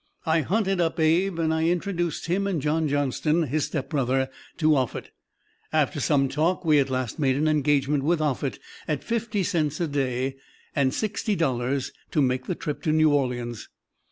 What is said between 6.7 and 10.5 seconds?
at last made an engagement with Offutt at fifty cents a day